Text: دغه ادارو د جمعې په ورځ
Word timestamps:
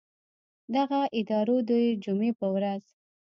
دغه 0.75 0.99
ادارو 1.19 1.57
د 1.69 1.71
جمعې 2.03 2.31
په 2.39 2.47
ورځ 2.55 2.83